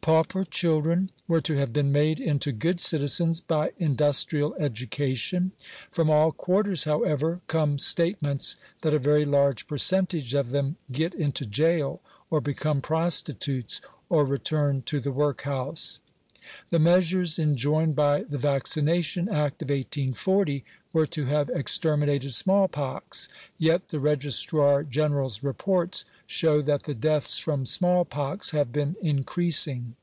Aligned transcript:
Pauper 0.00 0.44
children 0.44 1.10
were 1.26 1.40
to 1.40 1.56
have 1.56 1.72
been 1.72 1.90
made 1.90 2.20
into 2.20 2.52
good 2.52 2.80
citizens 2.80 3.40
by 3.40 3.72
industrial 3.76 4.54
education; 4.54 5.50
from 5.90 6.08
all 6.10 6.30
quarters, 6.30 6.84
how 6.84 7.02
ever, 7.02 7.40
oome 7.48 7.80
statements 7.80 8.54
that 8.82 8.94
a 8.94 9.00
very 9.00 9.24
large 9.24 9.66
percentage 9.66 10.32
of 10.32 10.50
them 10.50 10.76
get 10.92 11.12
into 11.12 11.44
gaol, 11.44 12.00
or 12.30 12.40
become 12.40 12.80
prostitutes, 12.80 13.80
or 14.08 14.24
return 14.24 14.80
to 14.82 15.00
the 15.00 15.10
workhouse. 15.10 15.98
The 16.70 16.78
measures 16.78 17.40
enjoined 17.40 17.96
by 17.96 18.22
the 18.22 18.38
Vaccination 18.38 19.28
Act 19.28 19.62
of 19.62 19.68
1840 19.70 20.64
were 20.92 21.04
to 21.04 21.24
have 21.26 21.50
exterminated 21.50 22.32
small 22.34 22.68
pox; 22.68 23.28
yet 23.58 23.88
the 23.88 23.98
Registrar 23.98 24.84
General's 24.84 25.42
reports 25.42 26.04
show 26.24 26.62
that 26.62 26.84
the 26.84 26.94
deaths 26.94 27.36
from 27.36 27.66
small 27.66 28.04
pox 28.04 28.52
have 28.52 28.72
been 28.72 28.94
in 29.02 29.24
creasing. 29.24 29.96